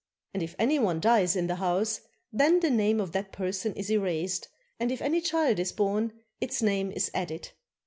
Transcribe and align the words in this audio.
And 0.33 0.41
if 0.41 0.55
any 0.57 0.79
one 0.79 0.99
dies 0.99 1.35
in 1.35 1.45
the 1.45 1.57
house, 1.57 2.01
then 2.33 2.59
the 2.61 2.71
name 2.71 2.99
of 2.99 3.11
that 3.11 3.31
person 3.31 3.71
is 3.75 3.91
erased, 3.91 4.47
and 4.79 4.91
if 4.91 4.99
any 4.99 5.21
child 5.21 5.59
is 5.59 5.71
born, 5.71 6.11
its 6.39 6.59
name 6.59 6.91
is 6.91 7.11
added. 7.13 7.51